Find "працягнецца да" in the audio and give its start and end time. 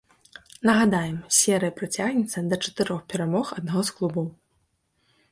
1.79-2.59